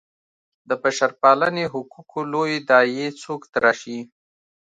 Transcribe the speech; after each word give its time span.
د 0.69 0.71
بشرپالنې 0.81 1.65
حقوقو 1.73 2.19
لویې 2.33 2.57
داعیې 2.69 3.07
څوک 3.23 3.41
تراشي. 3.53 3.99